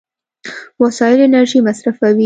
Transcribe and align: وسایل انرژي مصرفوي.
وسایل 0.83 1.19
انرژي 1.27 1.59
مصرفوي. 1.67 2.19